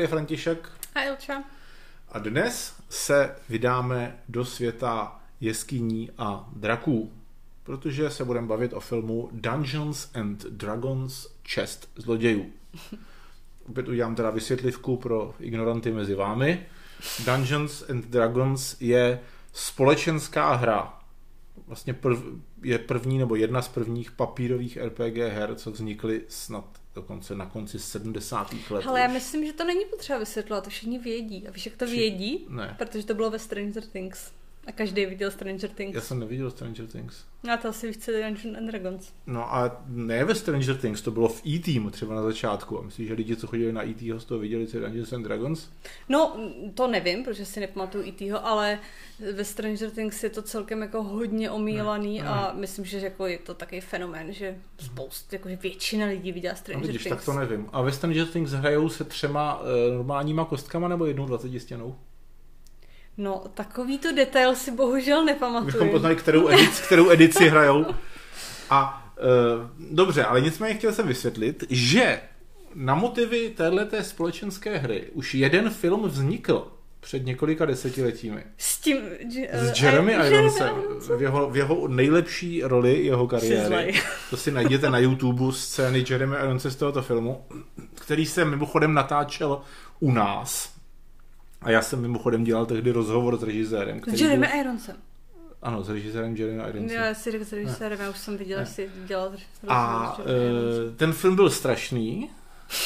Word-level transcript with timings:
Tady 0.00 0.04
je 0.04 0.08
František. 0.08 0.68
A 0.94 1.02
Ilča. 1.02 1.44
A 2.08 2.18
dnes 2.18 2.74
se 2.88 3.36
vydáme 3.48 4.18
do 4.28 4.44
světa 4.44 5.20
jeskyní 5.40 6.10
a 6.18 6.48
draků, 6.56 7.12
protože 7.62 8.10
se 8.10 8.24
budeme 8.24 8.46
bavit 8.46 8.72
o 8.72 8.80
filmu 8.80 9.28
Dungeons 9.32 10.10
and 10.14 10.44
Dragons 10.44 11.26
Chest 11.48 11.90
zlodějů. 11.96 12.50
Opět 13.68 13.88
udělám 13.88 14.14
teda 14.14 14.30
vysvětlivku 14.30 14.96
pro 14.96 15.34
ignoranty 15.40 15.92
mezi 15.92 16.14
vámi. 16.14 16.66
Dungeons 17.24 17.90
and 17.90 18.06
Dragons 18.06 18.76
je 18.80 19.20
společenská 19.52 20.54
hra. 20.54 20.98
Vlastně 21.66 21.94
prv, 21.94 22.18
je 22.62 22.78
první 22.78 23.18
nebo 23.18 23.34
jedna 23.34 23.62
z 23.62 23.68
prvních 23.68 24.12
papírových 24.12 24.76
RPG 24.76 25.16
her, 25.16 25.54
co 25.54 25.70
vznikly 25.70 26.22
snad 26.28 26.79
dokonce 26.94 27.34
na 27.34 27.46
konci 27.46 27.78
70. 27.78 28.54
let. 28.70 28.86
Ale 28.86 29.00
já 29.00 29.08
myslím, 29.08 29.46
že 29.46 29.52
to 29.52 29.64
není 29.64 29.84
potřeba 29.90 30.18
vysvětlovat, 30.18 30.64
to 30.64 30.70
všichni 30.70 30.98
vědí. 30.98 31.48
A 31.48 31.50
víš, 31.50 31.66
jak 31.66 31.76
to 31.76 31.86
vědí? 31.86 32.46
Ne. 32.48 32.74
Protože 32.78 33.06
to 33.06 33.14
bylo 33.14 33.30
ve 33.30 33.38
Stranger 33.38 33.82
Things. 33.82 34.32
A 34.66 34.72
každý 34.72 35.06
viděl 35.06 35.30
Stranger 35.30 35.70
Things. 35.70 35.94
Já 35.94 36.00
jsem 36.00 36.18
neviděl 36.18 36.50
Stranger 36.50 36.86
Things. 36.86 37.24
A 37.52 37.56
to 37.56 37.68
asi 37.68 37.86
je 37.86 37.92
Dungeons 38.22 38.58
and 38.58 38.66
Dragons. 38.66 39.12
No 39.26 39.54
a 39.54 39.82
ne 39.86 40.24
ve 40.24 40.34
Stranger 40.34 40.76
Things, 40.76 41.02
to 41.02 41.10
bylo 41.10 41.28
v 41.28 41.46
E-Team 41.46 41.90
třeba 41.90 42.14
na 42.14 42.22
začátku. 42.22 42.78
A 42.78 42.82
myslíš, 42.82 43.08
že 43.08 43.14
lidi, 43.14 43.36
co 43.36 43.46
chodili 43.46 43.72
na 43.72 43.84
E.T. 43.88 44.20
z 44.20 44.24
toho 44.24 44.40
viděli, 44.40 44.66
co 44.66 44.80
Dungeons 44.80 45.12
and 45.12 45.22
Dragons? 45.22 45.68
No, 46.08 46.36
to 46.74 46.86
nevím, 46.88 47.24
protože 47.24 47.44
si 47.46 47.60
nepamatuju 47.60 48.12
týho, 48.12 48.46
ale 48.46 48.78
ve 49.34 49.44
Stranger 49.44 49.90
Things 49.90 50.24
je 50.24 50.30
to 50.30 50.42
celkem 50.42 50.82
jako 50.82 51.02
hodně 51.02 51.50
omílaný 51.50 52.18
Ne, 52.18 52.24
ne. 52.24 52.30
a 52.30 52.52
myslím, 52.52 52.84
že 52.84 52.98
jako 52.98 53.26
je 53.26 53.38
to 53.38 53.54
takový 53.54 53.80
fenomén, 53.80 54.32
že 54.32 54.58
spoust, 54.80 55.32
jakože 55.32 55.56
většina 55.56 56.06
lidí 56.06 56.32
viděla 56.32 56.54
Stranger 56.54 56.82
No, 56.82 56.86
vidíš, 56.86 57.02
Things. 57.02 57.16
tak 57.16 57.24
to 57.24 57.32
nevím. 57.40 57.68
A 57.72 57.82
ve 57.82 57.92
Stranger 57.92 58.26
Things 58.26 58.50
hrajou 58.52 58.88
se 58.88 59.04
třema 59.04 59.62
e, 59.88 59.90
normálníma 59.94 60.44
kostkama 60.44 60.88
nebo 60.88 61.06
jednou 61.06 61.26
20 61.26 61.60
stěnou? 61.60 61.96
No, 63.20 63.44
takovýto 63.54 64.12
detail 64.12 64.54
si 64.54 64.70
bohužel 64.70 65.24
nepamatuju. 65.24 65.68
Abychom 65.70 65.88
poznali, 65.88 66.16
kterou 66.16 66.48
edici, 66.48 66.82
kterou 66.86 67.10
edici 67.10 67.48
hrajou. 67.48 67.86
A 68.70 69.06
e, 69.18 69.22
dobře, 69.94 70.24
ale 70.24 70.40
nicméně 70.40 70.74
chtěl 70.74 70.92
jsem 70.92 71.06
vysvětlit, 71.08 71.64
že 71.70 72.20
na 72.74 72.94
motivy 72.94 73.50
téhleté 73.50 74.04
společenské 74.04 74.78
hry 74.78 75.04
už 75.12 75.34
jeden 75.34 75.70
film 75.70 76.08
vznikl 76.08 76.72
před 77.00 77.26
několika 77.26 77.64
desetiletími. 77.66 78.44
S 78.58 78.78
tím... 78.80 78.96
eh, 79.48 79.72
S 79.72 79.82
Jeremy 79.82 80.16
a- 80.16 80.26
Ironsem 80.26 80.76
v 81.16 81.22
jeho, 81.22 81.50
v 81.50 81.56
jeho 81.56 81.88
nejlepší 81.88 82.62
roli 82.62 83.04
jeho 83.06 83.26
kariéry. 83.28 83.94
To 84.30 84.36
si 84.36 84.50
najděte 84.50 84.90
na 84.90 84.98
YouTube 84.98 85.52
scény 85.52 86.04
Jeremy 86.10 86.36
Ironse 86.36 86.70
z 86.70 86.76
tohoto 86.76 87.02
filmu, 87.02 87.44
který 87.94 88.26
se 88.26 88.44
mimochodem 88.44 88.94
natáčel 88.94 89.60
u 90.00 90.12
nás. 90.12 90.79
A 91.62 91.70
já 91.70 91.82
jsem 91.82 92.00
mimochodem 92.00 92.44
dělal 92.44 92.66
tehdy 92.66 92.90
rozhovor 92.90 93.36
s 93.38 93.42
režisérem. 93.42 94.00
Který 94.00 94.16
S 94.16 94.20
Jeremy 94.20 94.46
byl, 94.46 94.60
Ironsem. 94.60 94.96
ano, 95.62 95.82
s 95.82 95.88
režisérem 95.88 96.36
Jeremy 96.36 96.62
Ironsem. 96.68 96.96
Já 96.98 97.14
si 97.14 97.30
řekl 97.30 97.44
s 97.44 97.52
režisérem, 97.52 98.00
já 98.00 98.10
už 98.10 98.18
jsem 98.18 98.36
viděla, 98.36 98.60
Ne. 98.60 98.66
že 98.66 98.72
si 98.72 98.90
dělal 99.06 99.32
A 99.68 100.16
rozhovor 100.18 100.40
Ironsem. 100.42 100.88
e, 100.94 100.96
ten 100.96 101.12
film 101.12 101.36
byl 101.36 101.50
strašný, 101.50 102.30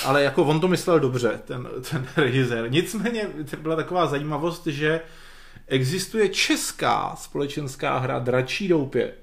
ale 0.04 0.22
jako 0.22 0.44
on 0.44 0.60
to 0.60 0.68
myslel 0.68 1.00
dobře, 1.00 1.40
ten, 1.44 1.68
ten 1.90 2.06
režisér. 2.16 2.70
Nicméně 2.70 3.28
to 3.50 3.56
byla 3.56 3.76
taková 3.76 4.06
zajímavost, 4.06 4.66
že 4.66 5.00
existuje 5.66 6.28
česká 6.28 7.16
společenská 7.16 7.98
hra 7.98 8.18
Dračí 8.18 8.68
doupě, 8.68 9.14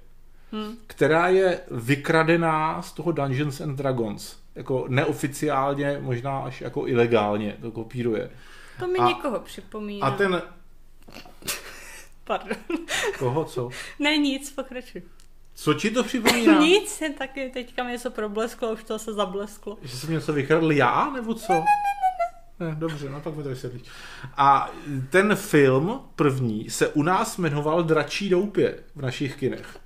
Hm. 0.54 0.76
která 0.88 1.28
je 1.28 1.60
vykradená 1.72 2.82
z 2.82 2.92
toho 2.92 3.12
Dungeons 3.12 3.62
and 3.62 3.76
Dragons. 3.76 4.36
Jako 4.56 4.86
neoficiálně, 4.90 5.98
možná 6.02 6.40
až 6.40 6.62
jako 6.62 6.88
ilegálně 6.88 7.56
to 7.62 7.72
kopíruje. 7.72 8.30
To 8.82 8.88
mi 8.88 9.00
a- 9.00 9.08
někoho 9.08 9.40
připomíná. 9.40 10.08
A 10.08 10.12
ten... 10.12 10.42
Pardon. 12.24 12.58
Koho, 13.20 13.46
co? 13.46 13.70
Ne, 14.00 14.18
nic, 14.18 14.52
pokračuj. 14.52 15.02
Co 15.54 15.74
ti 15.74 15.90
to 15.92 16.04
připomíná? 16.04 16.60
Nic, 16.66 17.02
jen 17.02 17.14
taky 17.14 17.50
teďka 17.50 17.84
mi 17.84 17.92
něco 17.92 18.12
problesklo, 18.12 18.72
už 18.72 18.84
to 18.84 19.00
se 19.00 19.14
zablesklo. 19.14 19.78
Že 19.82 19.98
jsem 19.98 20.12
něco 20.12 20.34
vykradl 20.34 20.72
já, 20.72 21.10
nebo 21.14 21.34
co? 21.34 21.54
Ne, 21.54 21.60
ne, 21.60 21.66
ne, 22.66 22.70
ne. 22.70 22.76
Dobře, 22.76 23.10
no 23.10 23.22
pak 23.22 23.36
mi 23.36 23.44
to 23.44 23.50
vysvětlíš. 23.50 23.84
A 24.38 24.72
ten 25.10 25.36
film 25.36 26.02
první 26.16 26.70
se 26.70 26.88
u 26.88 27.04
nás 27.04 27.38
jmenoval 27.38 27.84
Dračí 27.84 28.30
doupě 28.30 28.84
v 28.96 29.02
našich 29.02 29.36
kinech. 29.36 29.78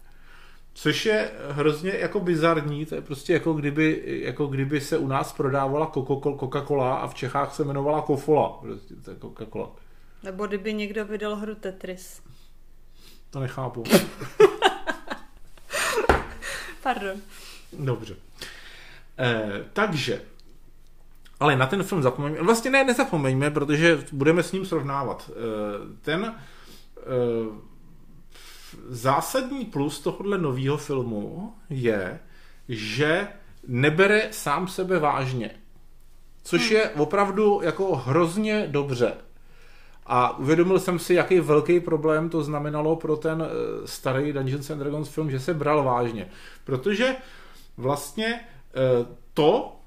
Což 0.77 1.05
je 1.05 1.31
hrozně 1.49 1.91
jako 1.91 2.19
bizarní, 2.19 2.85
to 2.85 2.95
je 2.95 3.01
prostě 3.01 3.33
jako 3.33 3.53
kdyby, 3.53 4.03
jako 4.05 4.47
kdyby 4.47 4.81
se 4.81 4.97
u 4.97 5.07
nás 5.07 5.33
prodávala 5.33 5.91
Coca- 5.91 6.37
Coca-Cola 6.37 6.95
a 6.95 7.07
v 7.07 7.13
Čechách 7.13 7.55
se 7.55 7.63
jmenovala 7.63 8.01
Kofola. 8.01 8.57
Prostě 8.61 8.95
to 8.95 9.11
je 9.11 9.17
Coca-Cola. 9.17 9.69
Nebo 10.23 10.47
kdyby 10.47 10.73
někdo 10.73 11.05
vydal 11.05 11.35
hru 11.35 11.55
Tetris. 11.55 12.21
To 13.29 13.39
nechápu. 13.39 13.83
Pardon. 16.83 17.17
Dobře. 17.79 18.15
Eh, 19.19 19.63
takže, 19.73 20.21
ale 21.39 21.55
na 21.55 21.65
ten 21.65 21.83
film 21.83 22.03
zapomeňme. 22.03 22.41
Vlastně 22.41 22.71
ne, 22.71 22.83
nezapomeňme, 22.83 23.51
protože 23.51 24.03
budeme 24.11 24.43
s 24.43 24.51
ním 24.51 24.65
srovnávat. 24.65 25.31
Eh, 25.31 25.33
ten 26.01 26.35
eh, 26.97 27.01
zásadní 28.87 29.65
plus 29.65 29.99
tohohle 29.99 30.37
nového 30.37 30.77
filmu 30.77 31.53
je, 31.69 32.19
že 32.69 33.27
nebere 33.67 34.27
sám 34.31 34.67
sebe 34.67 34.99
vážně. 34.99 35.51
Což 36.43 36.71
je 36.71 36.89
opravdu 36.89 37.59
jako 37.63 37.95
hrozně 37.95 38.67
dobře. 38.67 39.13
A 40.05 40.37
uvědomil 40.37 40.79
jsem 40.79 40.99
si, 40.99 41.13
jaký 41.13 41.39
velký 41.39 41.79
problém 41.79 42.29
to 42.29 42.43
znamenalo 42.43 42.95
pro 42.95 43.17
ten 43.17 43.43
eh, 43.43 43.87
starý 43.87 44.33
Dungeons 44.33 44.69
and 44.69 44.79
Dragons 44.79 45.09
film, 45.09 45.31
že 45.31 45.39
se 45.39 45.53
bral 45.53 45.83
vážně. 45.83 46.29
Protože 46.63 47.15
vlastně 47.77 48.25
eh, 48.25 49.05
to, 49.33 49.79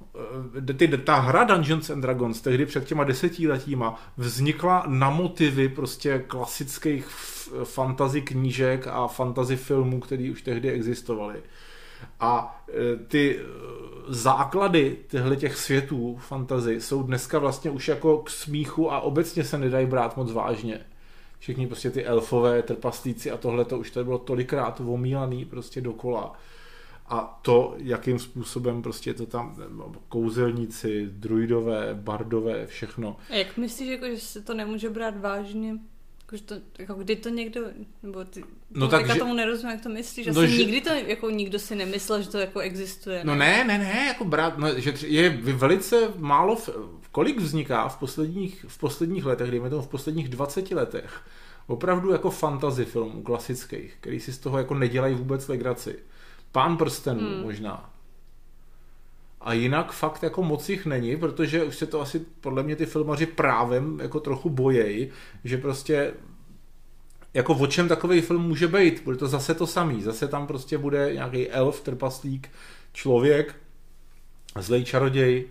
eh, 0.68 0.74
ty, 0.74 0.88
ta 0.98 1.14
hra 1.14 1.44
Dungeons 1.44 1.90
and 1.90 2.00
Dragons 2.00 2.40
tehdy 2.40 2.66
před 2.66 2.84
těma 2.84 3.04
desetiletíma 3.04 4.00
vznikla 4.16 4.84
na 4.86 5.10
motivy 5.10 5.68
prostě 5.68 6.18
klasických 6.18 7.06
f- 7.52 7.68
fantasy 7.68 8.22
knížek 8.22 8.86
a 8.86 9.06
fantasy 9.06 9.56
filmů, 9.56 10.00
které 10.00 10.30
už 10.32 10.42
tehdy 10.42 10.70
existovaly. 10.70 11.42
A 12.20 12.64
e, 12.68 12.96
ty 12.96 13.38
e, 13.38 13.42
základy 14.08 14.96
těchto 15.08 15.36
těch 15.36 15.56
světů 15.56 16.16
fantazy 16.20 16.80
jsou 16.80 17.02
dneska 17.02 17.38
vlastně 17.38 17.70
už 17.70 17.88
jako 17.88 18.18
k 18.18 18.30
smíchu 18.30 18.92
a 18.92 19.00
obecně 19.00 19.44
se 19.44 19.58
nedají 19.58 19.86
brát 19.86 20.16
moc 20.16 20.32
vážně. 20.32 20.80
Všichni 21.38 21.66
prostě 21.66 21.90
ty 21.90 22.04
elfové, 22.04 22.62
trpaslíci 22.62 23.30
a 23.30 23.36
tohle 23.36 23.64
to 23.64 23.78
už 23.78 23.90
tady 23.90 24.04
bylo 24.04 24.18
tolikrát 24.18 24.80
omílaný 24.86 25.44
prostě 25.44 25.80
dokola. 25.80 26.32
A 27.10 27.38
to, 27.42 27.74
jakým 27.78 28.18
způsobem 28.18 28.82
prostě 28.82 29.14
to 29.14 29.26
tam, 29.26 29.56
kouzelníci, 30.08 31.06
druidové, 31.10 31.88
bardové, 31.94 32.66
všechno. 32.66 33.16
A 33.30 33.34
jak 33.34 33.56
myslíš, 33.56 33.88
jako, 33.88 34.06
že 34.06 34.20
se 34.20 34.42
to 34.42 34.54
nemůže 34.54 34.90
brát 34.90 35.20
vážně? 35.20 35.78
Jako, 36.28 36.36
že 36.36 36.42
to, 36.42 36.54
jako 36.78 36.94
kdy 36.94 37.16
to 37.16 37.28
někdo, 37.28 37.60
nebo 38.02 38.24
ty, 38.24 38.40
No 38.40 38.46
no, 38.70 38.88
tak, 38.88 39.06
že- 39.12 39.18
tomu 39.18 39.34
nerozumím, 39.34 39.72
jak 39.72 39.82
to 39.82 39.88
myslíš. 39.88 40.26
No, 40.26 40.42
Asi 40.42 40.48
že- 40.48 40.58
nikdy 40.58 40.80
to, 40.80 40.90
jako 40.94 41.30
nikdo 41.30 41.58
si 41.58 41.74
nemyslel, 41.74 42.22
že 42.22 42.28
to 42.28 42.38
jako 42.38 42.60
existuje. 42.60 43.20
No 43.24 43.34
ne, 43.34 43.64
ne, 43.64 43.78
ne, 43.78 44.04
jako 44.06 44.24
brát, 44.24 44.58
no, 44.58 44.80
že 44.80 44.94
je 45.06 45.30
velice 45.42 46.12
málo, 46.16 46.56
v- 46.56 46.68
kolik 47.12 47.40
vzniká 47.40 47.88
v 47.88 47.98
posledních, 47.98 48.64
v 48.68 48.78
posledních 48.78 49.24
letech, 49.24 49.50
dejme 49.50 49.70
tomu 49.70 49.82
v 49.82 49.88
posledních 49.88 50.28
20 50.28 50.70
letech, 50.74 51.20
opravdu 51.66 52.12
jako 52.12 52.30
fantasy 52.30 52.84
filmů 52.84 53.22
klasických, 53.22 53.96
který 54.00 54.20
si 54.20 54.32
z 54.32 54.38
toho 54.38 54.58
jako 54.58 54.74
nedělají 54.74 55.14
vůbec 55.14 55.48
legraci. 55.48 55.98
Pán 56.52 56.76
prstenů 56.76 57.20
hmm. 57.20 57.42
možná. 57.42 57.90
A 59.40 59.52
jinak 59.52 59.92
fakt 59.92 60.22
jako 60.22 60.42
moc 60.42 60.68
jich 60.68 60.86
není, 60.86 61.16
protože 61.16 61.64
už 61.64 61.76
se 61.76 61.86
to 61.86 62.00
asi 62.00 62.18
podle 62.40 62.62
mě 62.62 62.76
ty 62.76 62.86
filmaři 62.86 63.26
právem 63.26 64.00
jako 64.02 64.20
trochu 64.20 64.50
bojejí, 64.50 65.08
že 65.44 65.58
prostě 65.58 66.14
jako 67.34 67.54
o 67.54 67.66
čem 67.66 67.88
takový 67.88 68.20
film 68.20 68.42
může 68.42 68.68
být? 68.68 69.04
Bude 69.04 69.16
to 69.16 69.28
zase 69.28 69.54
to 69.54 69.66
samý. 69.66 70.02
Zase 70.02 70.28
tam 70.28 70.46
prostě 70.46 70.78
bude 70.78 71.10
nějaký 71.14 71.48
elf, 71.48 71.80
trpaslík, 71.80 72.50
člověk, 72.92 73.54
zlej 74.58 74.84
čaroděj, 74.84 75.44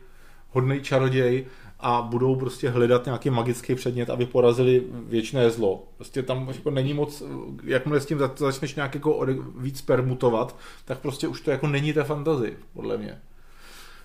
hodný 0.50 0.81
čaroděj 0.81 1.45
a 1.80 2.01
budou 2.01 2.36
prostě 2.36 2.69
hledat 2.69 3.06
nějaký 3.06 3.30
magický 3.30 3.75
předmět, 3.75 4.10
aby 4.10 4.25
porazili 4.25 4.84
věčné 4.92 5.50
zlo. 5.50 5.88
Prostě 5.95 6.24
tam 6.24 6.48
jako 6.48 6.72
není 6.72 6.94
moc, 6.94 7.24
jakmile 7.63 8.01
s 8.01 8.06
tím 8.06 8.19
za- 8.19 8.34
začneš 8.38 8.75
nějak 8.75 8.95
jako 8.95 9.28
víc 9.57 9.81
permutovat, 9.81 10.56
tak 10.86 11.00
prostě 11.00 11.28
už 11.28 11.42
to 11.42 11.51
jako 11.51 11.68
není 11.68 11.94
ta 11.94 12.04
fantazie, 12.04 12.54
podle 12.74 12.98
mě. 12.98 13.22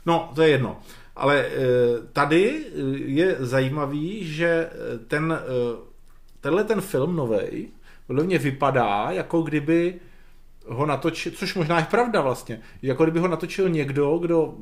No, 0.06 0.32
to 0.34 0.43
je 0.43 0.49
jedno. 0.49 0.81
Ale 1.16 1.46
eh, 1.46 1.52
tady 2.12 2.64
eh, 2.66 2.70
je 2.96 3.37
zajímavý, 3.38 4.25
že 4.25 4.46
eh, 4.46 4.99
ten, 4.99 5.38
tenhle 6.40 6.64
ten 6.64 6.81
film 6.81 7.16
novej 7.16 7.69
podle 8.06 8.25
mě 8.25 8.38
vypadá, 8.38 9.06
jako 9.10 9.43
kdyby 9.43 10.00
ho 10.66 10.87
natočil, 10.87 11.32
což 11.32 11.54
možná 11.54 11.78
je 11.78 11.87
pravda 11.90 12.20
vlastně, 12.20 12.60
jako 12.82 13.02
kdyby 13.02 13.19
ho 13.19 13.28
natočil 13.28 13.69
někdo, 13.69 14.19
kdo 14.19 14.54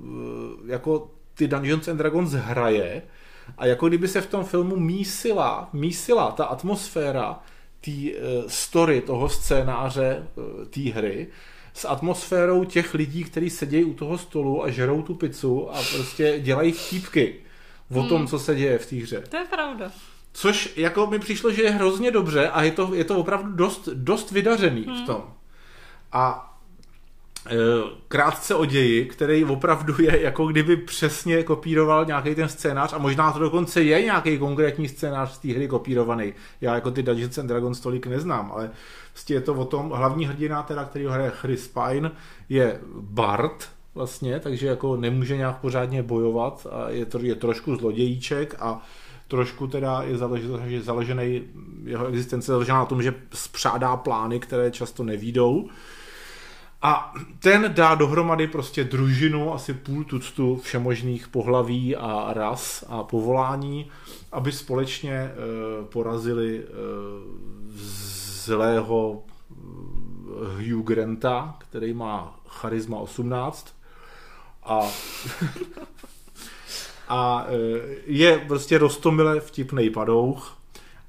jako 0.67 1.11
ty 1.35 1.49
Dungeons 1.49 1.89
and 1.89 1.97
Dragons 1.97 2.33
hraje 2.33 3.03
a 3.59 3.67
jako 3.67 3.89
kdyby 3.89 4.09
se 4.09 4.21
v 4.21 4.27
tom 4.27 4.45
filmu 4.45 4.77
mísila, 4.77 5.69
mísila 5.73 6.31
ta 6.31 6.45
atmosféra 6.45 7.41
té 7.81 7.91
story, 8.47 9.01
toho 9.01 9.29
scénáře 9.29 10.27
té 10.71 10.81
hry 10.81 11.29
s 11.75 11.89
atmosférou 11.89 12.65
těch 12.65 12.95
lidí, 12.95 13.25
kteří 13.25 13.51
sedějí 13.51 13.85
u 13.85 13.95
toho 13.95 14.19
stolu 14.19 14.65
a 14.65 14.71
žerou 14.71 15.03
tu 15.03 15.15
pizzu 15.15 15.71
a 15.75 15.83
prostě 15.95 16.41
dělají 16.41 16.73
vtípky 16.73 17.37
o 17.95 18.03
tom, 18.03 18.19
hmm. 18.19 18.27
co 18.27 18.39
se 18.39 18.55
děje 18.55 18.79
v 18.79 18.87
té 18.87 18.97
hře. 18.97 19.21
To 19.21 19.37
je 19.37 19.45
pravda. 19.45 19.93
Což 20.33 20.73
jako 20.77 21.07
mi 21.07 21.19
přišlo, 21.19 21.53
že 21.53 21.63
je 21.63 21.71
hrozně 21.71 22.11
dobře 22.11 22.49
a 22.49 22.63
je 22.63 22.71
to, 22.71 22.95
je 22.95 23.05
to 23.05 23.19
opravdu 23.19 23.53
dost, 23.53 23.89
dost 23.95 24.31
vydařený 24.31 24.83
hmm. 24.83 25.03
v 25.03 25.07
tom. 25.07 25.35
A 26.13 26.50
krátce 28.09 28.55
o 28.55 28.65
ději, 28.65 29.05
který 29.05 29.45
opravdu 29.45 29.95
je 30.03 30.23
jako 30.23 30.47
kdyby 30.47 30.77
přesně 30.77 31.43
kopíroval 31.43 32.05
nějaký 32.05 32.35
ten 32.35 32.49
scénář 32.49 32.93
a 32.93 32.99
možná 32.99 33.33
to 33.33 33.39
dokonce 33.39 33.83
je 33.83 34.03
nějaký 34.03 34.39
konkrétní 34.39 34.89
scénář 34.89 35.33
z 35.33 35.39
té 35.39 35.53
hry 35.53 35.69
kopírovaný. 35.69 36.33
Já 36.61 36.75
jako 36.75 36.91
ty 36.91 37.03
Dungeons 37.03 37.39
and 37.39 37.47
Dragons 37.47 37.81
tolik 37.81 38.07
neznám, 38.07 38.53
ale 38.55 38.71
vlastně 39.13 39.37
je 39.37 39.41
to 39.41 39.55
o 39.55 39.65
tom, 39.65 39.91
hlavní 39.91 40.27
hrdina 40.27 40.63
teda, 40.63 40.85
který 40.85 41.07
hraje 41.07 41.33
Chris 41.35 41.69
Pine, 41.69 42.11
je 42.49 42.81
Bart, 43.01 43.69
vlastně, 43.95 44.41
takže 44.41 44.67
jako 44.67 44.97
nemůže 44.97 45.37
nějak 45.37 45.59
pořádně 45.59 46.03
bojovat 46.03 46.67
a 46.71 46.91
je, 46.91 47.07
to, 47.07 47.19
je 47.19 47.35
trošku 47.35 47.77
zlodějíček 47.77 48.55
a 48.59 48.83
trošku 49.29 49.67
teda 49.67 50.03
je 50.03 50.19
založený, 50.19 50.81
založený 50.81 51.43
jeho 51.85 52.07
existence 52.07 52.53
založená 52.53 52.79
na 52.79 52.85
tom, 52.85 53.03
že 53.03 53.15
spřádá 53.35 53.97
plány, 53.97 54.41
které 54.41 54.71
často 54.71 55.05
nevídou. 55.05 55.69
A 56.83 57.15
ten 57.39 57.75
dá 57.75 57.95
dohromady 57.95 58.47
prostě 58.47 58.85
družinu, 58.85 59.55
asi 59.55 59.75
půl 59.75 60.05
tuctu 60.05 60.57
všemožných 60.57 61.29
pohlaví 61.29 61.97
a 61.97 62.33
ras 62.33 62.85
a 62.89 63.03
povolání, 63.03 63.91
aby 64.33 64.53
společně 64.53 65.13
e, 65.13 65.33
porazili 65.85 66.59
e, 66.59 66.65
zlého 68.45 69.23
eh, 69.23 69.55
Hugh 70.57 70.87
Granta, 70.87 71.57
který 71.59 71.95
má 71.95 72.41
charisma 72.49 72.99
18 72.99 73.75
a 74.63 74.81
a 77.09 77.47
je 78.07 78.39
prostě 78.39 78.79
rostomile 78.79 79.41
vtipnej 79.41 79.91
padouch 79.91 80.60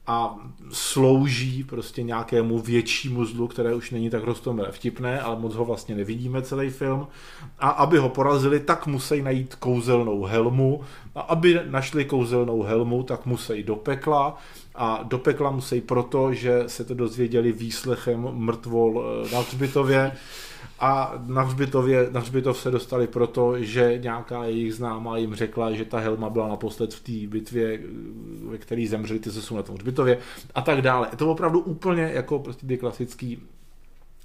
a 0.07 0.35
slouží 0.71 1.63
prostě 1.63 2.03
nějakému 2.03 2.59
většímu 2.59 3.25
zlu, 3.25 3.47
které 3.47 3.75
už 3.75 3.91
není 3.91 4.09
tak 4.09 4.23
rostomile 4.23 4.71
vtipné, 4.71 5.21
ale 5.21 5.39
moc 5.39 5.55
ho 5.55 5.65
vlastně 5.65 5.95
nevidíme 5.95 6.41
celý 6.41 6.69
film. 6.69 7.07
A 7.59 7.69
aby 7.69 7.97
ho 7.97 8.09
porazili, 8.09 8.59
tak 8.59 8.87
musí 8.87 9.21
najít 9.21 9.55
kouzelnou 9.55 10.23
helmu. 10.23 10.81
A 11.15 11.21
aby 11.21 11.59
našli 11.69 12.05
kouzelnou 12.05 12.63
helmu, 12.63 13.03
tak 13.03 13.25
musí 13.25 13.63
do 13.63 13.75
pekla. 13.75 14.37
A 14.75 15.03
do 15.03 15.17
pekla 15.17 15.51
musí 15.51 15.81
proto, 15.81 16.33
že 16.33 16.63
se 16.67 16.83
to 16.83 16.93
dozvěděli 16.93 17.51
výslechem 17.51 18.27
mrtvol 18.31 19.03
e, 19.03 19.33
na 19.33 19.39
hřbitově 19.39 20.11
a 20.81 21.13
na 21.25 21.41
hřbitově, 21.41 22.07
na 22.11 22.19
hřbitov 22.19 22.59
se 22.59 22.71
dostali 22.71 23.07
proto, 23.07 23.63
že 23.63 23.97
nějaká 23.97 24.43
jejich 24.43 24.73
známá 24.73 25.17
jim 25.17 25.35
řekla, 25.35 25.71
že 25.71 25.85
ta 25.85 25.99
helma 25.99 26.29
byla 26.29 26.47
naposled 26.47 26.93
v 26.93 27.03
té 27.03 27.27
bitvě, 27.27 27.79
ve 28.49 28.57
které 28.57 28.87
zemřeli 28.87 29.19
ty, 29.19 29.31
co 29.31 29.41
jsou 29.41 29.55
na 29.55 29.63
tom 29.63 29.75
hřbitově 29.75 30.17
a 30.55 30.61
tak 30.61 30.81
dále. 30.81 31.07
Je 31.11 31.17
to 31.17 31.31
opravdu 31.31 31.59
úplně 31.59 32.03
jako 32.13 32.39
prostě 32.39 32.67
ty 32.67 32.77
klasický 32.77 33.41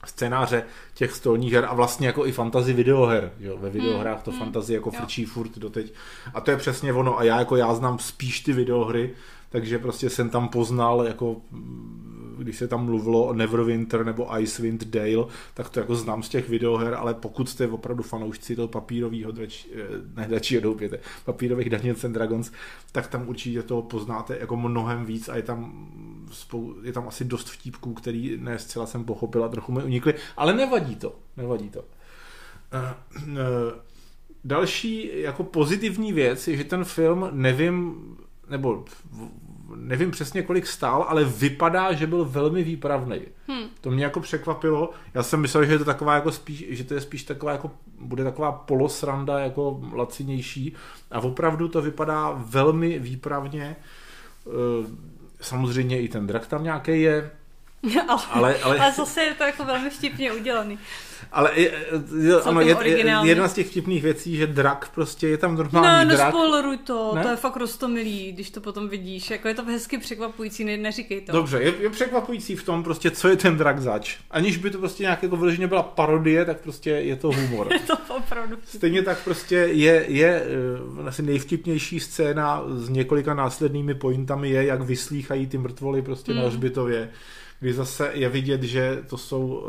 scénáře 0.05 0.65
těch 0.95 1.13
stolních 1.13 1.53
her 1.53 1.65
a 1.65 1.75
vlastně 1.75 2.07
jako 2.07 2.27
i 2.27 2.33
fantasy 2.33 2.73
videoher. 2.73 3.33
Jo? 3.41 3.57
Ve 3.57 3.71
videohrách 3.71 4.23
to 4.23 4.31
hmm, 4.31 4.41
fantasy 4.41 4.75
jako 4.75 4.91
jo. 4.95 5.01
frčí 5.01 5.25
furt 5.25 5.59
doteď. 5.59 5.93
A 6.35 6.41
to 6.41 6.51
je 6.51 6.57
přesně 6.57 6.93
ono. 6.93 7.19
A 7.19 7.25
já 7.25 7.39
jako 7.39 7.57
já 7.57 7.75
znám 7.75 7.99
spíš 7.99 8.41
ty 8.41 8.53
videohry, 8.53 9.15
takže 9.57 9.79
prostě 9.79 10.11
jsem 10.11 10.31
tam 10.31 10.49
poznal 10.49 11.05
jako 11.07 11.43
když 12.39 12.57
se 12.57 12.69
tam 12.69 12.85
mluvilo 12.85 13.27
o 13.27 13.33
Neverwinter 13.33 14.07
nebo 14.07 14.39
Icewind 14.39 14.85
Dale, 14.85 15.27
tak 15.55 15.69
to 15.69 15.81
jako 15.81 15.97
znám 15.97 16.23
z 16.23 16.29
těch 16.29 16.49
videoher, 16.49 16.95
ale 16.95 17.15
pokud 17.15 17.49
jste 17.49 17.69
opravdu 17.69 18.03
fanoušci 18.03 18.57
toho 18.57 18.69
papírového 18.69 19.33
drač, 19.33 19.67
eh, 19.75 19.79
ne 20.15 20.27
dračího 20.29 20.63
doupěte, 20.63 20.99
papírových 21.25 21.71
Dungeons 21.71 22.05
and 22.05 22.13
Dragons, 22.13 22.53
tak 22.93 23.07
tam 23.07 23.29
určitě 23.29 23.63
to 23.63 23.83
poznáte 23.83 24.39
jako 24.41 24.57
mnohem 24.57 25.05
víc 25.05 25.29
a 25.29 25.37
je 25.37 25.43
tam, 25.43 25.89
spou, 26.33 26.75
je 26.83 26.93
tam 26.93 27.09
asi 27.09 27.25
dost 27.25 27.51
vtípků, 27.51 27.95
který 27.95 28.37
ne 28.41 28.59
zcela 28.59 28.87
jsem 28.87 29.05
pochopil 29.05 29.45
a 29.45 29.49
trochu 29.49 29.73
mi 29.73 29.83
unikly, 29.83 30.15
ale 30.37 30.55
nevadí 30.55 30.97
to, 30.97 31.17
nevadí 31.37 31.71
to. 31.71 31.81
Uh, 31.81 33.29
uh, 33.29 33.39
další 34.45 35.11
jako 35.21 35.45
pozitivní 35.45 36.13
věc 36.13 36.49
je, 36.49 36.57
že 36.57 36.65
ten 36.65 36.85
film, 36.85 37.29
nevím, 37.33 37.97
nebo 38.51 38.85
nevím 39.75 40.11
přesně 40.11 40.43
kolik 40.43 40.67
stál, 40.67 41.07
ale 41.09 41.25
vypadá, 41.25 41.93
že 41.93 42.07
byl 42.07 42.25
velmi 42.25 42.63
výpravný. 42.63 43.21
Hmm. 43.49 43.69
To 43.81 43.91
mě 43.91 44.05
jako 44.05 44.21
překvapilo. 44.21 44.91
Já 45.15 45.23
jsem 45.23 45.41
myslel, 45.41 45.65
že 45.65 45.73
je 45.73 45.79
to 45.79 45.85
taková 45.85 46.15
jako 46.15 46.33
spíš, 46.33 46.65
že 46.69 46.85
to 46.85 46.95
je 46.95 47.01
spíš 47.01 47.25
taková 47.25 47.53
jako, 47.53 47.71
bude 48.01 48.25
taková 48.25 48.53
polosranda 48.53 49.39
jako 49.39 49.81
lacinější 49.93 50.75
a 51.11 51.21
opravdu 51.21 51.69
to 51.69 51.83
vypadá 51.83 52.31
velmi 52.37 52.99
výpravně. 52.99 53.77
Eh, 54.47 54.87
samozřejmě 55.41 56.01
i 56.01 56.09
ten 56.09 56.27
drak 56.27 56.47
tam 56.47 56.65
nějaký 56.65 57.03
je, 57.03 57.31
ale, 58.09 58.23
ale, 58.31 58.59
ale, 58.63 58.79
ale 58.79 58.93
zase 58.93 59.23
je 59.23 59.35
to 59.35 59.45
jako 59.45 59.65
velmi 59.65 59.91
vtipně 59.91 60.33
udělaný. 60.33 60.79
Ale 61.33 61.51
je, 61.55 61.73
je, 62.21 62.35
ano, 62.45 62.61
je, 62.61 62.77
je, 62.85 63.17
jedna 63.23 63.49
z 63.49 63.53
těch 63.53 63.67
vtipných 63.67 64.03
věcí, 64.03 64.37
že 64.37 64.47
drak 64.47 64.91
prostě 64.95 65.29
je 65.29 65.39
tam 65.39 65.57
normální 65.57 66.09
ne, 66.09 66.17
drak. 66.17 66.35
Ne, 66.35 66.79
to, 66.85 67.13
ne? 67.15 67.23
to 67.23 67.29
je 67.29 67.37
fakt 67.37 67.57
rostomilý, 67.57 68.33
když 68.33 68.51
to 68.51 68.61
potom 68.61 68.89
vidíš. 68.89 69.31
Jako 69.31 69.49
je 69.49 69.55
to 69.55 69.65
hezky 69.65 69.99
překvapující, 69.99 70.65
ne, 70.65 70.77
neříkej 70.77 71.21
to. 71.21 71.33
Dobře, 71.33 71.59
je, 71.63 71.75
je 71.81 71.91
překvapující 71.91 72.57
v 72.57 72.63
tom 72.63 72.83
prostě, 72.83 73.11
co 73.11 73.29
je 73.29 73.37
ten 73.37 73.57
drak 73.57 73.81
zač. 73.81 74.17
Aniž 74.31 74.57
by 74.57 74.71
to 74.71 74.79
prostě 74.79 75.03
nějak 75.03 75.23
jako 75.23 75.37
vyloženě 75.37 75.67
byla 75.67 75.83
parodie, 75.83 76.45
tak 76.45 76.61
prostě 76.61 76.91
je 76.91 77.17
to 77.17 77.29
humor. 77.29 77.69
je 77.73 77.79
to 77.79 77.97
opravdu 78.17 78.57
Stejně 78.65 79.03
tak 79.03 79.25
prostě 79.25 79.57
je, 79.57 80.05
je 80.09 80.43
uh, 80.99 81.09
asi 81.09 81.23
nejvtipnější 81.23 82.01
scéna 82.01 82.63
s 82.69 82.89
několika 82.89 83.35
následnými 83.35 83.95
pointami 83.95 84.51
je, 84.51 84.65
jak 84.65 84.81
vyslýchají 84.81 85.47
ty 85.47 85.59
mrtvoly 85.59 86.03
prostě 86.03 86.33
mm. 86.33 86.39
na 86.39 86.47
hřbitově 86.47 87.11
kdy 87.61 87.73
zase 87.73 88.11
je 88.15 88.29
vidět, 88.29 88.63
že 88.63 89.03
to 89.09 89.19
jsou, 89.19 89.67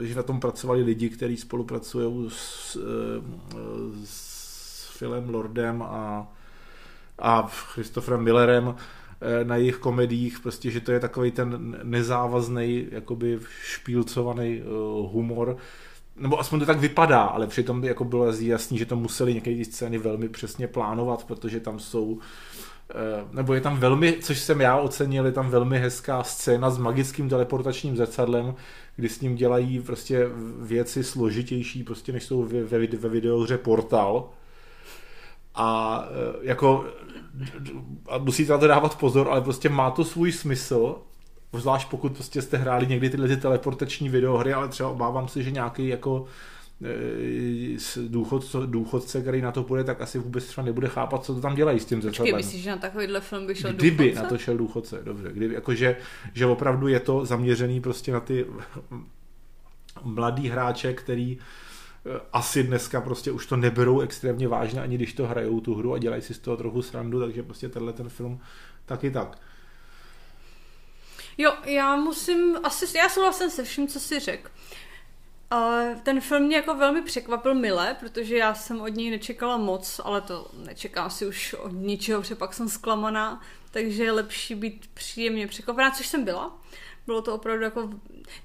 eh, 0.00 0.06
že 0.06 0.14
na 0.14 0.22
tom 0.22 0.40
pracovali 0.40 0.82
lidi, 0.82 1.08
kteří 1.08 1.36
spolupracují 1.36 2.30
s, 2.30 2.76
eh, 2.76 3.56
s 4.04 4.98
Philem 4.98 5.28
Lordem 5.28 5.82
a, 5.82 6.32
a 7.18 7.50
Christopherem 7.52 8.24
Millerem 8.24 8.74
eh, 9.20 9.44
na 9.44 9.56
jejich 9.56 9.76
komediích, 9.76 10.40
prostě, 10.40 10.70
že 10.70 10.80
to 10.80 10.92
je 10.92 11.00
takový 11.00 11.30
ten 11.30 11.78
nezávazný, 11.82 12.86
jakoby 12.90 13.38
špílcovaný 13.62 14.62
humor, 15.12 15.56
nebo 16.16 16.40
aspoň 16.40 16.60
to 16.60 16.66
tak 16.66 16.78
vypadá, 16.78 17.22
ale 17.22 17.46
přitom 17.46 17.84
jako 17.84 18.04
bylo 18.04 18.32
jasný, 18.40 18.78
že 18.78 18.86
to 18.86 18.96
museli 18.96 19.34
některé 19.34 19.64
scény 19.64 19.98
velmi 19.98 20.28
přesně 20.28 20.68
plánovat, 20.68 21.24
protože 21.24 21.60
tam 21.60 21.78
jsou 21.78 22.04
uh, 22.04 22.22
nebo 23.32 23.54
je 23.54 23.60
tam 23.60 23.76
velmi, 23.76 24.12
což 24.12 24.38
jsem 24.38 24.60
já 24.60 24.76
ocenil, 24.76 25.26
je 25.26 25.32
tam 25.32 25.50
velmi 25.50 25.78
hezká 25.78 26.22
scéna 26.22 26.70
s 26.70 26.78
magickým 26.78 27.28
teleportačním 27.28 27.96
zrcadlem, 27.96 28.54
kdy 28.96 29.08
s 29.08 29.20
ním 29.20 29.34
dělají 29.34 29.80
prostě 29.80 30.26
věci 30.60 31.04
složitější, 31.04 31.82
prostě 31.82 32.12
než 32.12 32.24
jsou 32.24 32.42
ve, 32.42 32.62
ve, 32.62 32.86
ve 32.86 33.08
videohře 33.08 33.58
Portal. 33.58 34.28
A 35.54 36.04
eh, 36.08 36.38
jako 36.42 36.84
a 38.08 38.18
musíte 38.18 38.52
na 38.52 38.58
to 38.58 38.66
dávat 38.66 38.98
pozor, 38.98 39.28
ale 39.30 39.40
prostě 39.40 39.68
má 39.68 39.90
to 39.90 40.04
svůj 40.04 40.32
smysl, 40.32 40.96
zvlášť 41.52 41.90
pokud 41.90 42.12
prostě 42.12 42.42
jste 42.42 42.56
hráli 42.56 42.86
někdy 42.86 43.10
tyhle 43.10 43.28
ty 43.28 43.36
teleportační 43.36 44.08
videohry, 44.08 44.52
ale 44.52 44.68
třeba 44.68 44.88
obávám 44.88 45.28
se, 45.28 45.42
že 45.42 45.50
nějaký 45.50 45.88
jako 45.88 46.26
Eh, 46.26 46.59
důchodce, 48.08 48.58
důchodce, 48.66 49.20
který 49.20 49.42
na 49.42 49.52
to 49.52 49.62
půjde, 49.62 49.84
tak 49.84 50.00
asi 50.00 50.18
vůbec 50.18 50.46
třeba 50.46 50.64
nebude 50.64 50.88
chápat, 50.88 51.24
co 51.24 51.34
to 51.34 51.40
tam 51.40 51.54
dělají 51.54 51.80
s 51.80 51.84
tím 51.84 52.02
zrcadlem. 52.02 52.36
myslíš, 52.36 52.62
že 52.62 52.70
na 52.70 52.76
takovýhle 52.76 53.20
film 53.20 53.46
by 53.46 53.54
šel 53.54 53.72
Kdyby 53.72 54.04
důchodce? 54.04 54.22
na 54.22 54.28
to 54.28 54.38
šel 54.38 54.56
důchodce, 54.56 55.00
dobře. 55.04 55.28
Kdyby, 55.32 55.54
jakože, 55.54 55.96
že 56.34 56.46
opravdu 56.46 56.88
je 56.88 57.00
to 57.00 57.24
zaměřený 57.24 57.80
prostě 57.80 58.12
na 58.12 58.20
ty 58.20 58.46
mladý 60.02 60.48
hráče, 60.48 60.92
který 60.92 61.38
eh, 61.38 62.20
asi 62.32 62.62
dneska 62.62 63.00
prostě 63.00 63.32
už 63.32 63.46
to 63.46 63.56
neberou 63.56 64.00
extrémně 64.00 64.48
vážně, 64.48 64.80
ani 64.80 64.96
když 64.96 65.12
to 65.12 65.26
hrajou 65.26 65.60
tu 65.60 65.74
hru 65.74 65.94
a 65.94 65.98
dělají 65.98 66.22
si 66.22 66.34
z 66.34 66.38
toho 66.38 66.56
trochu 66.56 66.82
srandu, 66.82 67.20
takže 67.20 67.42
prostě 67.42 67.68
tenhle 67.68 67.92
ten 67.92 68.08
film 68.08 68.40
taky 68.86 69.10
tak. 69.10 69.38
Jo, 71.38 71.52
já 71.64 71.96
musím, 71.96 72.56
asi, 72.62 72.98
já 72.98 73.08
souhlasím 73.08 73.50
se 73.50 73.64
vším, 73.64 73.88
co 73.88 74.00
jsi 74.00 74.18
řekl. 74.18 74.50
Ten 76.02 76.20
film 76.20 76.42
mě 76.42 76.56
jako 76.56 76.74
velmi 76.74 77.02
překvapil 77.02 77.54
mile, 77.54 77.96
protože 78.00 78.36
já 78.36 78.54
jsem 78.54 78.80
od 78.80 78.88
něj 78.88 79.10
nečekala 79.10 79.56
moc, 79.56 80.00
ale 80.04 80.20
to 80.20 80.50
nečekám 80.66 81.10
si 81.10 81.26
už 81.26 81.54
od 81.54 81.72
ničeho, 81.72 82.20
protože 82.20 82.34
pak 82.34 82.54
jsem 82.54 82.68
zklamaná, 82.68 83.40
takže 83.70 84.04
je 84.04 84.12
lepší 84.12 84.54
být 84.54 84.90
příjemně 84.94 85.46
překvapená, 85.46 85.90
což 85.90 86.06
jsem 86.06 86.24
byla. 86.24 86.60
Bylo 87.06 87.22
to 87.22 87.34
opravdu 87.34 87.64
jako, 87.64 87.90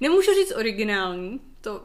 nemůžu 0.00 0.34
říct 0.34 0.56
originální, 0.56 1.40
to 1.60 1.84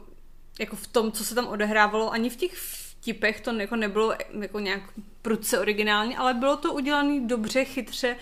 jako 0.60 0.76
v 0.76 0.86
tom, 0.86 1.12
co 1.12 1.24
se 1.24 1.34
tam 1.34 1.46
odehrávalo, 1.46 2.12
ani 2.12 2.30
v 2.30 2.36
těch 2.36 2.54
vtipech, 2.54 3.40
to 3.40 3.52
jako 3.52 3.76
nebylo 3.76 4.14
jako 4.40 4.58
nějak 4.58 4.82
prudce 5.22 5.58
originální, 5.58 6.16
ale 6.16 6.34
bylo 6.34 6.56
to 6.56 6.72
udělané 6.72 7.20
dobře, 7.20 7.64
chytře 7.64 8.16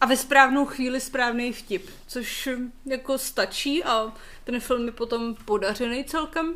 a 0.00 0.06
ve 0.06 0.16
správnou 0.16 0.66
chvíli 0.66 1.00
správný 1.00 1.52
vtip, 1.52 1.90
což 2.06 2.48
jako 2.86 3.18
stačí 3.18 3.84
a 3.84 4.12
ten 4.44 4.60
film 4.60 4.86
je 4.86 4.92
potom 4.92 5.34
podařený 5.44 6.04
celkem. 6.04 6.54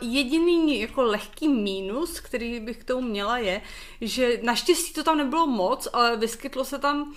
Jediný 0.00 0.80
jako 0.80 1.02
lehký 1.02 1.48
mínus, 1.48 2.20
který 2.20 2.60
bych 2.60 2.78
k 2.78 2.84
tomu 2.84 3.08
měla, 3.08 3.38
je, 3.38 3.62
že 4.00 4.40
naštěstí 4.42 4.92
to 4.92 5.04
tam 5.04 5.18
nebylo 5.18 5.46
moc, 5.46 5.88
ale 5.92 6.16
vyskytlo 6.16 6.64
se 6.64 6.78
tam 6.78 7.14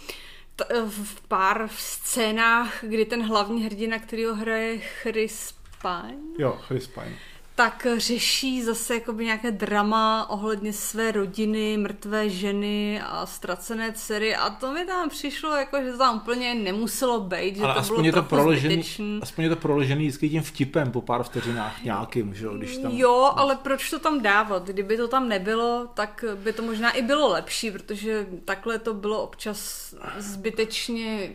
v 0.89 1.21
pár 1.27 1.69
scénách, 1.75 2.83
kdy 2.83 3.05
ten 3.05 3.23
hlavní 3.23 3.63
hrdina, 3.63 3.99
který 3.99 4.25
ho 4.25 4.35
hraje 4.35 4.79
Chris 4.79 5.55
Pine. 5.81 6.17
Jo, 6.37 6.59
Chris 6.67 6.87
Pine 6.87 7.15
tak 7.59 7.87
řeší 7.97 8.63
zase 8.63 8.93
jakoby 8.93 9.25
nějaké 9.25 9.51
drama 9.51 10.29
ohledně 10.29 10.73
své 10.73 11.11
rodiny, 11.11 11.77
mrtvé 11.77 12.29
ženy 12.29 13.01
a 13.01 13.25
ztracené 13.25 13.93
dcery 13.93 14.35
a 14.35 14.49
to 14.49 14.73
mi 14.73 14.85
tam 14.85 15.09
přišlo 15.09 15.55
jako, 15.55 15.77
že 15.83 15.91
to 15.91 15.97
tam 15.97 16.17
úplně 16.17 16.55
nemuselo 16.55 17.19
být, 17.19 17.55
že 17.55 17.63
Ale 17.63 17.73
to 17.73 17.79
aspoň 17.79 17.95
bylo 17.95 18.05
je 18.05 18.11
to 18.11 18.23
proložený, 18.23 18.73
zbytečný. 18.75 19.19
aspoň 19.21 19.43
je 19.43 19.49
to 19.49 19.55
proložený 19.55 20.07
vždycky 20.07 20.29
tím 20.29 20.43
vtipem 20.43 20.91
po 20.91 21.01
pár 21.01 21.23
vteřinách 21.23 21.83
nějakým, 21.83 22.33
že 22.33 22.45
jo, 22.45 22.57
když 22.57 22.77
tam... 22.77 22.91
Jo, 22.91 23.31
ale 23.35 23.55
proč 23.55 23.89
to 23.89 23.99
tam 23.99 24.21
dávat? 24.21 24.67
Kdyby 24.67 24.97
to 24.97 25.07
tam 25.07 25.29
nebylo, 25.29 25.87
tak 25.93 26.25
by 26.35 26.53
to 26.53 26.61
možná 26.61 26.91
i 26.91 27.01
bylo 27.01 27.27
lepší, 27.27 27.71
protože 27.71 28.27
takhle 28.45 28.79
to 28.79 28.93
bylo 28.93 29.23
občas 29.23 29.95
zbytečně 30.17 31.29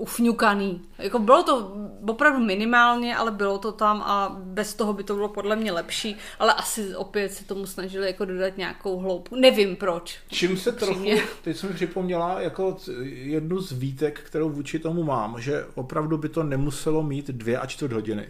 ufňukaný. 0.00 0.82
Jako 0.98 1.18
bylo 1.18 1.42
to 1.42 1.72
opravdu 2.08 2.40
minimálně, 2.40 3.16
ale 3.16 3.30
bylo 3.30 3.58
to 3.58 3.72
tam 3.72 4.02
a 4.02 4.36
bez 4.44 4.74
toho 4.74 4.92
by 4.92 5.04
to 5.04 5.14
bylo 5.14 5.28
podle 5.28 5.56
mě 5.56 5.72
lepší, 5.72 6.16
ale 6.38 6.52
asi 6.52 6.96
opět 6.96 7.32
se 7.32 7.44
tomu 7.44 7.66
snažili 7.66 8.06
jako 8.06 8.24
dodat 8.24 8.56
nějakou 8.56 8.98
hloubku. 8.98 9.36
Nevím 9.36 9.76
proč. 9.76 10.18
Čím 10.28 10.56
se 10.56 10.72
trochu, 10.72 11.04
teď 11.42 11.56
jsem 11.56 11.74
připomněla 11.74 12.40
jako 12.40 12.76
jednu 13.04 13.60
z 13.60 13.72
výtek, 13.72 14.20
kterou 14.20 14.50
vůči 14.50 14.78
tomu 14.78 15.02
mám, 15.02 15.40
že 15.40 15.66
opravdu 15.74 16.18
by 16.18 16.28
to 16.28 16.42
nemuselo 16.42 17.02
mít 17.02 17.26
dvě 17.28 17.58
a 17.58 17.66
čtvrt 17.66 17.92
hodiny 17.92 18.28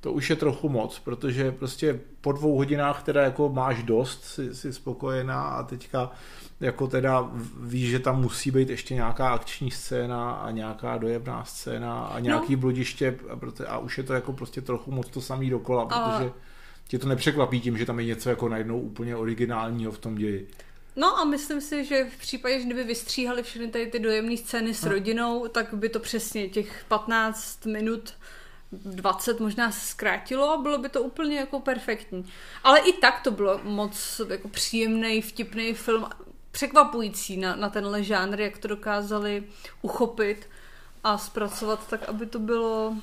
to 0.00 0.12
už 0.12 0.30
je 0.30 0.36
trochu 0.36 0.68
moc, 0.68 0.98
protože 0.98 1.52
prostě 1.52 2.00
po 2.20 2.32
dvou 2.32 2.56
hodinách 2.56 3.02
teda 3.02 3.22
jako 3.22 3.48
máš 3.48 3.82
dost, 3.82 4.24
jsi, 4.24 4.54
jsi 4.54 4.72
spokojená 4.72 5.42
a 5.42 5.62
teďka 5.62 6.12
jako 6.60 6.86
teda 6.86 7.30
víš, 7.60 7.90
že 7.90 7.98
tam 7.98 8.20
musí 8.20 8.50
být 8.50 8.70
ještě 8.70 8.94
nějaká 8.94 9.28
akční 9.28 9.70
scéna 9.70 10.30
a 10.30 10.50
nějaká 10.50 10.98
dojebná 10.98 11.44
scéna 11.44 12.00
a 12.00 12.20
nějaký 12.20 12.52
no. 12.52 12.60
bludiště 12.60 13.18
a, 13.28 13.66
a 13.68 13.78
už 13.78 13.98
je 13.98 14.04
to 14.04 14.14
jako 14.14 14.32
prostě 14.32 14.60
trochu 14.60 14.90
moc 14.90 15.08
to 15.08 15.20
samý 15.20 15.50
dokola, 15.50 15.86
protože 15.86 16.30
a... 16.30 16.34
tě 16.88 16.98
to 16.98 17.08
nepřekvapí 17.08 17.60
tím, 17.60 17.78
že 17.78 17.86
tam 17.86 17.98
je 17.98 18.06
něco 18.06 18.30
jako 18.30 18.48
najednou 18.48 18.80
úplně 18.80 19.16
originálního 19.16 19.92
v 19.92 19.98
tom 19.98 20.14
ději. 20.14 20.48
No 20.96 21.18
a 21.18 21.24
myslím 21.24 21.60
si, 21.60 21.84
že 21.84 22.04
v 22.04 22.18
případě, 22.18 22.58
že 22.58 22.64
kdyby 22.64 22.84
vystříhali 22.84 23.42
všechny 23.42 23.68
tady 23.68 23.86
ty 23.86 23.98
dojemné 23.98 24.36
scény 24.36 24.74
s 24.74 24.84
no. 24.84 24.92
rodinou, 24.92 25.48
tak 25.48 25.74
by 25.74 25.88
to 25.88 26.00
přesně 26.00 26.48
těch 26.48 26.84
15 26.88 27.66
minut 27.66 28.14
20 28.72 29.40
možná 29.40 29.70
se 29.70 29.86
zkrátilo 29.86 30.50
a 30.50 30.62
bylo 30.62 30.78
by 30.78 30.88
to 30.88 31.02
úplně 31.02 31.38
jako 31.38 31.60
perfektní. 31.60 32.26
Ale 32.64 32.78
i 32.78 32.92
tak 32.92 33.20
to 33.20 33.30
bylo 33.30 33.60
moc 33.62 34.20
jako 34.28 34.48
příjemný, 34.48 35.22
vtipný 35.22 35.74
film, 35.74 36.06
překvapující 36.50 37.36
na, 37.36 37.56
na 37.56 37.70
tenhle 37.70 38.02
žánr, 38.02 38.40
jak 38.40 38.58
to 38.58 38.68
dokázali 38.68 39.44
uchopit 39.82 40.48
a 41.04 41.18
zpracovat 41.18 41.88
tak, 41.88 42.08
aby 42.08 42.26
to 42.26 42.38
bylo 42.38 42.96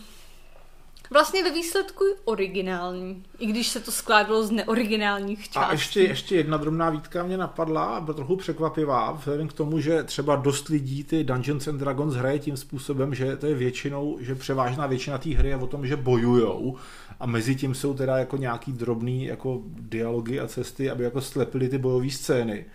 Vlastně 1.11 1.43
ve 1.43 1.51
výsledku 1.51 2.03
originální, 2.25 3.23
i 3.39 3.45
když 3.45 3.67
se 3.67 3.79
to 3.79 3.91
skládalo 3.91 4.43
z 4.43 4.51
neoriginálních 4.51 5.49
částí. 5.49 5.69
A 5.69 5.71
ještě, 5.71 6.01
ještě 6.01 6.35
jedna 6.35 6.57
drobná 6.57 6.89
výtka 6.89 7.23
mě 7.23 7.37
napadla 7.37 7.83
a 7.85 8.01
byla 8.01 8.15
trochu 8.15 8.35
překvapivá, 8.35 9.11
vzhledem 9.11 9.47
k 9.47 9.53
tomu, 9.53 9.79
že 9.79 10.03
třeba 10.03 10.35
dost 10.35 10.67
lidí 10.67 11.03
ty 11.03 11.23
Dungeons 11.23 11.67
and 11.67 11.77
Dragons 11.77 12.15
hraje 12.15 12.39
tím 12.39 12.57
způsobem, 12.57 13.15
že 13.15 13.37
to 13.37 13.45
je 13.45 13.55
většinou, 13.55 14.17
že 14.21 14.35
převážná 14.35 14.87
většina 14.87 15.17
té 15.17 15.29
hry 15.29 15.49
je 15.49 15.55
o 15.55 15.67
tom, 15.67 15.87
že 15.87 15.95
bojujou 15.95 16.77
a 17.19 17.25
mezi 17.25 17.55
tím 17.55 17.75
jsou 17.75 17.93
teda 17.93 18.17
jako 18.17 18.37
nějaký 18.37 18.71
drobný 18.71 19.25
jako 19.25 19.61
dialogy 19.65 20.39
a 20.39 20.47
cesty, 20.47 20.89
aby 20.89 21.03
jako 21.03 21.21
slepili 21.21 21.69
ty 21.69 21.77
bojové 21.77 22.09
scény. 22.09 22.65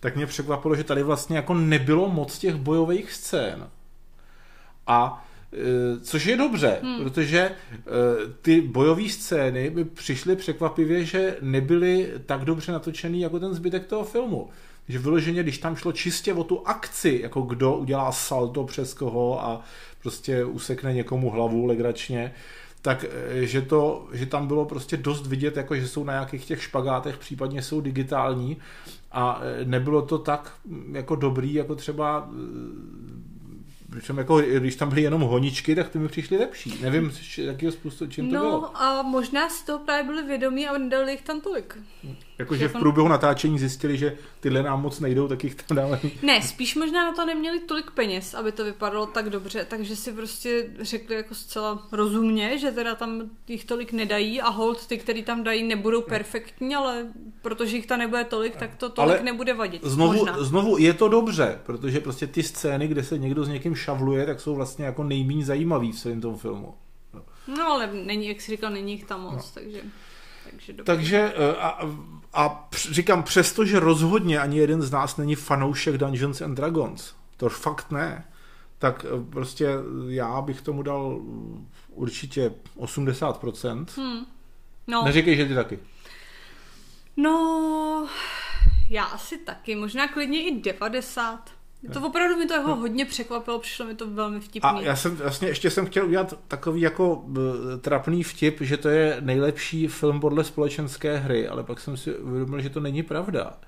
Tak 0.00 0.16
mě 0.16 0.26
překvapilo, 0.26 0.76
že 0.76 0.84
tady 0.84 1.02
vlastně 1.02 1.36
jako 1.36 1.54
nebylo 1.54 2.08
moc 2.08 2.38
těch 2.38 2.54
bojových 2.54 3.12
scén. 3.12 3.68
A 4.86 5.23
což 6.02 6.26
je 6.26 6.36
dobře, 6.36 6.78
hmm. 6.82 7.04
protože 7.04 7.40
eh, 7.40 7.82
ty 8.42 8.60
bojové 8.60 9.08
scény 9.08 9.70
by 9.70 9.84
přišly 9.84 10.36
překvapivě, 10.36 11.04
že 11.04 11.36
nebyly 11.40 12.12
tak 12.26 12.44
dobře 12.44 12.72
natočený 12.72 13.20
jako 13.20 13.40
ten 13.40 13.54
zbytek 13.54 13.86
toho 13.86 14.04
filmu. 14.04 14.48
Že 14.88 14.98
vyloženě, 14.98 15.42
když 15.42 15.58
tam 15.58 15.76
šlo 15.76 15.92
čistě 15.92 16.34
o 16.34 16.44
tu 16.44 16.68
akci, 16.68 17.20
jako 17.22 17.42
kdo 17.42 17.76
udělá 17.76 18.12
salto 18.12 18.64
přes 18.64 18.94
koho 18.94 19.44
a 19.44 19.62
prostě 20.02 20.44
usekne 20.44 20.94
někomu 20.94 21.30
hlavu 21.30 21.66
legračně, 21.66 22.34
tak 22.82 23.04
eh, 23.04 23.46
že, 23.46 23.62
to, 23.62 24.08
že 24.12 24.26
tam 24.26 24.46
bylo 24.46 24.64
prostě 24.64 24.96
dost 24.96 25.26
vidět, 25.26 25.56
jako 25.56 25.76
že 25.76 25.88
jsou 25.88 26.04
na 26.04 26.12
nějakých 26.12 26.44
těch 26.44 26.62
špagátech, 26.62 27.18
případně 27.18 27.62
jsou 27.62 27.80
digitální 27.80 28.56
a 29.12 29.40
nebylo 29.64 30.02
to 30.02 30.18
tak 30.18 30.52
mm, 30.64 30.96
jako 30.96 31.16
dobrý, 31.16 31.54
jako 31.54 31.74
třeba 31.74 32.30
Přičem 33.98 34.18
jako, 34.18 34.38
když 34.38 34.76
tam 34.76 34.88
byly 34.88 35.02
jenom 35.02 35.22
honičky, 35.22 35.74
tak 35.74 35.88
ty 35.88 35.98
mi 35.98 36.08
přišly 36.08 36.38
lepší. 36.38 36.78
Nevím, 36.82 37.12
jakého 37.38 37.72
způsobu, 37.72 38.10
čím 38.10 38.30
to 38.30 38.36
no, 38.36 38.42
bylo. 38.42 38.60
No 38.60 38.82
a 38.82 39.02
možná 39.02 39.48
z 39.48 39.62
toho 39.62 39.78
právě 39.78 40.04
byli 40.04 40.22
vědomí 40.22 40.68
a 40.68 40.78
nedali 40.78 41.12
jich 41.12 41.22
tam 41.22 41.40
tolik. 41.40 41.78
Jakože 42.38 42.68
v 42.68 42.72
průběhu 42.72 43.08
natáčení 43.08 43.58
zjistili, 43.58 43.98
že 43.98 44.16
tyhle 44.40 44.62
nám 44.62 44.82
moc 44.82 45.00
nejdou, 45.00 45.28
tak 45.28 45.44
jich 45.44 45.54
tam 45.54 45.76
dávají. 45.76 46.12
Ne, 46.22 46.42
spíš 46.42 46.74
možná 46.74 47.04
na 47.04 47.12
to 47.12 47.26
neměli 47.26 47.60
tolik 47.60 47.90
peněz, 47.90 48.34
aby 48.34 48.52
to 48.52 48.64
vypadalo 48.64 49.06
tak 49.06 49.30
dobře, 49.30 49.66
takže 49.70 49.96
si 49.96 50.12
prostě 50.12 50.70
řekli 50.80 51.16
jako 51.16 51.34
zcela 51.34 51.88
rozumně, 51.92 52.58
že 52.58 52.70
teda 52.70 52.94
tam 52.94 53.22
jich 53.48 53.64
tolik 53.64 53.92
nedají 53.92 54.40
a 54.40 54.48
hold 54.48 54.86
ty, 54.86 54.98
který 54.98 55.22
tam 55.22 55.44
dají, 55.44 55.62
nebudou 55.62 56.02
perfektní, 56.02 56.74
ale 56.74 57.06
protože 57.42 57.76
jich 57.76 57.86
tam 57.86 57.98
nebude 57.98 58.24
tolik, 58.24 58.56
tak 58.56 58.76
to 58.76 58.88
tolik 58.88 59.16
ale 59.16 59.22
nebude 59.22 59.54
vadit. 59.54 59.84
Znovu, 59.84 60.26
znovu 60.38 60.78
je 60.78 60.94
to 60.94 61.08
dobře, 61.08 61.60
protože 61.66 62.00
prostě 62.00 62.26
ty 62.26 62.42
scény, 62.42 62.88
kde 62.88 63.04
se 63.04 63.18
někdo 63.18 63.44
s 63.44 63.48
někým 63.48 63.74
šavluje, 63.74 64.26
tak 64.26 64.40
jsou 64.40 64.54
vlastně 64.54 64.84
jako 64.84 65.04
nejméně 65.04 65.44
zajímavý 65.44 65.92
v 65.92 66.00
celém 66.00 66.20
tom 66.20 66.36
filmu. 66.36 66.74
No 67.46 67.66
ale 67.66 67.90
není, 67.92 68.28
jak 68.28 68.40
jsi 68.40 68.50
říkal, 68.50 68.70
není 68.70 68.92
jich 68.92 69.04
tam 69.04 69.20
moc, 69.20 69.34
no. 69.34 69.42
takže... 69.54 69.80
Takže, 70.50 70.72
takže 70.84 71.32
eh, 71.36 71.56
a, 71.56 71.80
a 72.34 72.68
říkám, 72.90 73.22
přesto, 73.22 73.64
že 73.64 73.80
rozhodně 73.80 74.38
ani 74.38 74.58
jeden 74.58 74.82
z 74.82 74.90
nás 74.90 75.16
není 75.16 75.34
fanoušek 75.34 75.98
Dungeons 75.98 76.40
and 76.40 76.54
Dragons, 76.54 77.14
to 77.36 77.48
fakt 77.48 77.90
ne, 77.90 78.24
tak 78.78 79.06
eh, 79.08 79.30
prostě 79.30 79.68
já 80.08 80.40
bych 80.40 80.62
tomu 80.62 80.82
dal 80.82 81.20
určitě 81.88 82.52
80%. 82.78 83.86
Hmm. 83.96 84.26
No. 84.86 85.04
Neříkej, 85.04 85.36
že 85.36 85.46
ty 85.46 85.54
taky. 85.54 85.78
No, 87.16 88.08
já 88.90 89.04
asi 89.04 89.38
taky, 89.38 89.76
možná 89.76 90.08
klidně 90.08 90.48
i 90.48 90.60
90. 90.60 91.53
To 91.92 92.00
opravdu 92.00 92.36
mi 92.36 92.46
to 92.46 92.54
jako 92.54 92.74
hodně 92.74 93.04
překvapilo, 93.04 93.58
přišlo 93.58 93.86
mi 93.86 93.94
to 93.94 94.10
velmi 94.10 94.40
vtipný. 94.40 94.70
A 94.70 94.80
já 94.80 94.96
jsem 94.96 95.16
vlastně 95.16 95.48
ještě 95.48 95.70
jsem 95.70 95.86
chtěl 95.86 96.06
udělat 96.06 96.38
takový 96.48 96.80
jako 96.80 97.24
trapný 97.80 98.22
vtip, 98.22 98.60
že 98.60 98.76
to 98.76 98.88
je 98.88 99.16
nejlepší 99.20 99.86
film 99.88 100.20
podle 100.20 100.44
společenské 100.44 101.16
hry, 101.16 101.48
ale 101.48 101.64
pak 101.64 101.80
jsem 101.80 101.96
si 101.96 102.16
uvědomil, 102.16 102.60
že 102.60 102.70
to 102.70 102.80
není 102.80 103.02
pravda. 103.02 103.58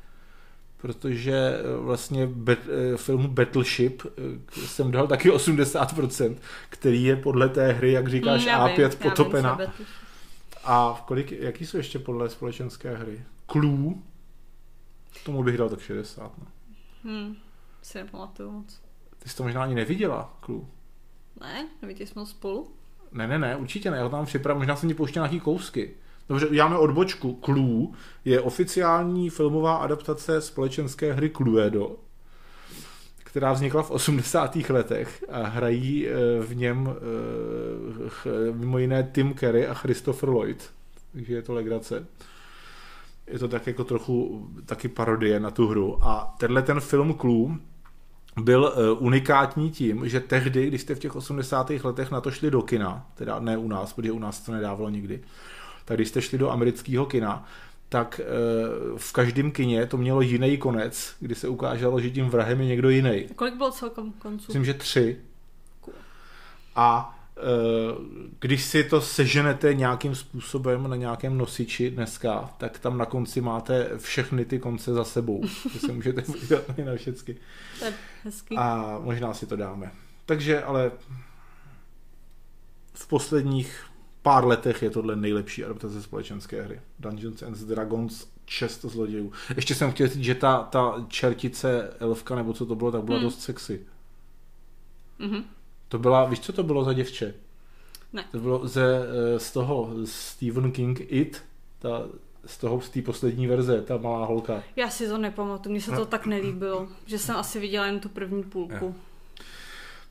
Protože 0.77 1.33
e, 1.33 1.77
vlastně 1.77 2.27
bet, 2.27 2.59
e, 2.69 2.97
filmu 2.97 3.29
Battleship 3.29 4.03
jsem 4.51 4.91
dal 4.91 5.07
taky 5.07 5.31
80%, 5.31 6.37
který 6.69 7.05
je 7.05 7.17
podle 7.17 7.49
té 7.49 7.73
hry, 7.73 7.93
jak 7.93 8.09
říkáš, 8.09 8.41
hmm, 8.41 8.49
já 8.49 8.67
A5 8.67 8.89
vím, 8.89 8.99
potopena. 8.99 9.55
Vím, 9.55 9.87
a 10.65 11.05
kolik, 11.07 11.33
jaký 11.33 11.67
jsou 11.67 11.77
ještě 11.77 11.99
podle 11.99 12.29
společenské 12.29 12.97
hry? 12.97 13.21
Clue? 13.53 13.95
Tomu 15.25 15.43
bych 15.43 15.57
dal 15.59 15.69
tak 15.69 15.81
60. 15.81 16.33
No. 16.39 16.47
Hmm 17.05 17.37
si 17.87 17.99
nepamatuju 17.99 18.51
moc. 18.51 18.81
Ty 19.19 19.29
jsi 19.29 19.37
to 19.37 19.43
možná 19.43 19.63
ani 19.63 19.75
neviděla, 19.75 20.39
Clue. 20.45 20.65
Ne, 21.41 21.69
neviděli 21.83 22.07
jsme 22.07 22.21
ho 22.21 22.27
spolu? 22.27 22.71
Ne, 23.13 23.27
ne, 23.27 23.39
ne, 23.39 23.57
určitě 23.57 23.91
ne, 23.91 23.97
já 23.97 24.09
tam 24.09 24.27
připravím, 24.27 24.59
možná 24.59 24.77
jsem 24.77 24.89
ti 24.89 24.95
pouštěl 24.95 25.23
nějaký 25.23 25.41
kousky. 25.41 25.95
Dobře, 26.29 26.47
uděláme 26.47 26.79
odbočku. 26.79 27.39
Clue 27.45 27.87
je 28.25 28.41
oficiální 28.41 29.31
filmová 29.31 29.77
adaptace 29.77 30.41
společenské 30.41 31.13
hry 31.13 31.31
Cluedo, 31.31 31.97
která 33.19 33.53
vznikla 33.53 33.83
v 33.83 33.91
80. 33.91 34.57
letech 34.57 35.25
a 35.31 35.43
hrají 35.43 36.09
eh, 36.09 36.13
v 36.41 36.57
něm 36.57 36.89
eh, 38.27 38.53
mimo 38.53 38.79
jiné 38.79 39.11
Tim 39.15 39.35
Curry 39.35 39.67
a 39.67 39.75
Christopher 39.75 40.29
Lloyd. 40.29 40.73
Takže 41.13 41.35
je 41.35 41.43
to 41.43 41.55
legrace. 41.55 42.07
Je 43.27 43.39
to 43.39 43.49
tak 43.49 43.67
jako 43.67 43.85
trochu 43.85 44.49
taky 44.67 44.89
parodie 44.89 45.41
na 45.41 45.51
tu 45.51 45.67
hru. 45.67 46.05
A 46.05 46.35
tenhle 46.39 46.63
ten 46.63 46.81
film 46.81 47.15
Clue 47.15 47.59
byl 48.41 48.73
eh, 48.77 48.93
unikátní 48.93 49.71
tím, 49.71 50.09
že 50.09 50.21
tehdy, 50.21 50.67
když 50.67 50.81
jste 50.81 50.95
v 50.95 50.99
těch 50.99 51.17
80. 51.17 51.71
letech 51.71 52.11
na 52.11 52.21
to 52.21 52.31
šli 52.31 52.51
do 52.51 52.63
kina, 52.63 53.07
teda 53.15 53.41
ne 53.41 53.57
u 53.57 53.69
nás, 53.69 53.93
protože 53.93 54.13
u 54.13 54.19
nás 54.19 54.41
to 54.41 54.53
nedávalo 54.53 54.91
nikdy, 54.91 55.21
tak 55.85 55.97
když 55.97 56.09
jste 56.09 56.23
šli 56.23 56.39
do 56.39 56.51
amerického 56.51 57.07
kina, 57.07 57.45
tak 57.89 58.21
eh, 58.21 58.27
v 58.97 59.13
každém 59.13 59.51
kině 59.51 59.87
to 59.87 59.97
mělo 59.97 60.21
jiný 60.21 60.59
konec, 60.59 61.15
kdy 61.21 61.35
se 61.35 61.49
ukázalo, 61.49 62.01
že 62.01 62.11
tím 62.11 62.29
vrahem 62.29 62.61
je 62.61 62.67
někdo 62.67 62.91
jiný. 62.91 63.27
Kolik 63.37 63.55
bylo 63.55 63.71
celkem 63.71 64.13
konců? 64.13 64.45
Myslím, 64.49 64.65
že 64.65 64.75
tři. 64.75 65.17
A 66.77 67.16
když 68.41 68.65
si 68.65 68.85
to 68.85 69.01
seženete 69.01 69.75
nějakým 69.75 70.15
způsobem 70.15 70.89
na 70.91 70.97
nějakém 70.97 71.39
nosiči 71.39 71.91
dneska, 71.91 72.51
tak 72.59 72.79
tam 72.79 72.99
na 72.99 73.07
konci 73.07 73.41
máte 73.41 73.91
všechny 73.99 74.45
ty 74.45 74.59
konce 74.59 74.95
za 74.95 75.05
sebou. 75.05 75.43
že 75.73 75.81
se 75.81 75.93
můžete 75.93 76.23
podívat 76.33 76.79
na 76.85 76.97
všechny. 76.97 77.37
To. 77.79 78.59
A 78.59 78.99
možná 79.03 79.35
si 79.35 79.47
to 79.47 79.57
dáme. 79.57 79.93
Takže 80.27 80.63
ale 80.63 80.91
v 82.95 83.07
posledních 83.09 83.85
pár 84.23 84.47
letech 84.47 84.83
je 84.83 84.91
tohle 84.91 85.17
nejlepší 85.17 85.65
adaptace 85.65 86.03
společenské 86.03 86.63
hry. 86.63 86.81
Dungeons 86.99 87.43
and 87.43 87.59
Dragons 87.59 88.27
čest 88.45 88.83
zlodějů. 88.85 89.33
Ještě 89.57 89.75
jsem 89.75 89.93
chtěl 89.93 90.09
říct, 90.09 90.25
že 90.25 90.35
ta, 90.35 90.63
ta 90.63 91.05
čertice 91.09 91.91
elfka, 92.01 92.35
nebo 92.35 92.53
co 92.53 92.67
to 92.67 92.75
bylo, 92.75 92.93
tak 92.93 93.03
byla 93.05 93.19
Hmm. 93.19 93.27
dost 93.27 93.43
sexy. 93.43 93.81
Mhm. 95.19 95.45
To 95.97 96.01
byla, 96.01 96.25
víš, 96.25 96.41
co 96.41 96.53
to 96.53 96.63
bylo 96.63 96.85
za 96.85 96.93
děvče? 96.93 97.35
Ne. 98.13 98.25
To 98.33 98.39
bylo 98.39 98.69
ze, 98.69 98.85
eh, 99.37 99.39
z 99.41 99.53
toho 99.53 99.91
Stephen 100.05 100.73
King 100.73 101.01
It, 101.13 101.43
ta, 101.79 102.03
z 102.47 102.59
toho, 102.59 102.81
z 102.81 102.89
té 102.89 103.03
poslední 103.03 103.47
verze, 103.47 103.83
ta 103.83 103.97
malá 103.97 104.27
holka. 104.27 104.63
Já 104.77 104.91
si 104.91 105.09
to 105.09 105.19
nepamatuju, 105.19 105.71
mně 105.73 105.81
se 105.81 105.91
to 105.91 105.97
No. 105.97 106.07
tak 106.07 106.27
nelíbilo, 106.27 106.89
že 107.07 107.19
jsem 107.19 107.37
asi 107.37 107.61
viděla 107.61 107.87
jen 107.87 108.01
tu 108.01 108.09
první 108.09 108.43
půlku. 108.43 108.95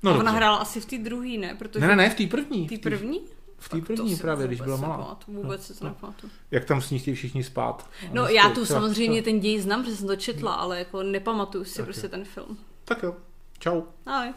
No, 0.04 0.12
Ona 0.12 0.20
dobře. 0.20 0.36
hrála 0.38 0.58
asi 0.58 0.82
v 0.82 0.86
té 0.86 0.98
druhé, 0.98 1.38
ne? 1.38 1.56
Protože 1.60 1.80
Ne, 1.80 1.88
ne, 1.88 1.96
ne, 1.96 2.10
v 2.10 2.16
té 2.16 2.28
první. 2.28 2.68
v 2.68 2.70
té 2.70 2.78
první? 2.90 3.22
V 3.58 3.70
té 3.70 3.82
první 3.82 4.16
právě, 4.16 4.48
když 4.48 4.62
byla 4.62 4.78
malá. 4.78 4.98
nepamatuju, 4.98 5.42
Vůbec 5.42 5.66
si 5.66 5.74
to 5.74 5.84
No. 5.86 5.90
nepamatuju. 5.90 6.32
Jak 6.52 6.66
tam 6.66 6.82
s 6.82 6.92
ní 6.92 7.00
chtějí 7.00 7.16
všichni 7.16 7.44
spát. 7.44 7.90
No 8.14 8.28
já 8.28 8.50
tu 8.50 8.64
třeba- 8.64 8.80
samozřejmě 8.80 9.22
třeba- 9.22 9.34
ten 9.34 9.40
děj 9.40 9.60
znám, 9.60 9.84
protože 9.84 9.96
jsem 9.96 10.08
to 10.08 10.16
četla, 10.16 10.54
ale 10.54 10.80
jako 10.80 11.04
nepamatuju 11.04 11.64
si 11.64 11.76
Tak 11.76 11.86
prostě 11.86 12.06
jo. 12.06 12.10
ten 12.10 12.26
film. 12.26 12.58
Tak 12.86 13.04
jo, 13.04 13.16
Ciao. 13.66 13.88
Ciao. 14.06 14.36